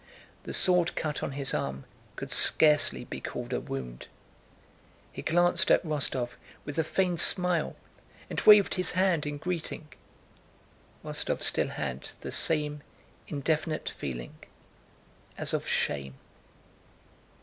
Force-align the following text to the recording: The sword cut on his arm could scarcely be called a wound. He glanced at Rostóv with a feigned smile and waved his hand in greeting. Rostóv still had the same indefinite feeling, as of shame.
The 0.45 0.51
sword 0.53 0.95
cut 0.95 1.21
on 1.21 1.33
his 1.33 1.53
arm 1.53 1.85
could 2.15 2.31
scarcely 2.31 3.05
be 3.05 3.21
called 3.21 3.53
a 3.53 3.59
wound. 3.59 4.07
He 5.13 5.21
glanced 5.21 5.69
at 5.69 5.83
Rostóv 5.85 6.29
with 6.65 6.79
a 6.79 6.83
feigned 6.83 7.21
smile 7.21 7.75
and 8.27 8.41
waved 8.41 8.73
his 8.73 8.93
hand 8.93 9.27
in 9.27 9.37
greeting. 9.37 9.93
Rostóv 11.05 11.43
still 11.43 11.67
had 11.67 12.01
the 12.21 12.31
same 12.31 12.81
indefinite 13.27 13.91
feeling, 13.91 14.37
as 15.37 15.53
of 15.53 15.67
shame. 15.67 16.15